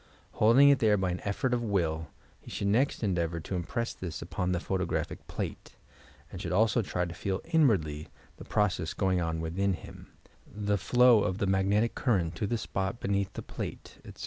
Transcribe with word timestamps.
Holding 0.31 0.69
it 0.69 0.79
there 0.79 0.97
by 0.97 1.11
an 1.11 1.19
effort 1.25 1.53
of 1.53 1.61
will, 1.61 2.07
he 2.39 2.49
should 2.49 2.65
next 2.69 3.03
endeavour 3.03 3.39
to 3.41 3.53
impress 3.55 3.93
this 3.93 4.19
upon 4.19 4.51
the 4.51 4.59
photographic 4.59 5.27
plate, 5.27 5.75
and 6.31 6.41
should 6.41 6.51
also 6.51 6.81
try 6.81 7.05
to 7.05 7.13
feel 7.13 7.39
inwardly 7.45 8.07
the 8.37 8.45
process 8.45 8.95
going 8.95 9.21
on 9.21 9.41
within 9.41 9.73
him— 9.73 10.11
the 10.67 10.79
flow 10.79 11.21
of 11.23 11.37
the 11.37 11.45
magnetic 11.45 11.93
current 11.93 12.33
to 12.37 12.47
the 12.47 12.57
spot 12.57 12.99
beneath 12.99 13.33
the 13.33 13.43
plate, 13.43 13.99
etc. 14.03 14.19